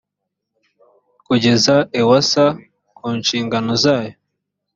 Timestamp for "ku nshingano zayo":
2.97-4.13